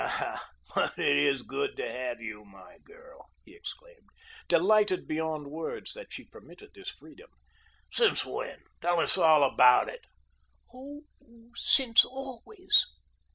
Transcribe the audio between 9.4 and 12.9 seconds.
about it." "Oh, since always.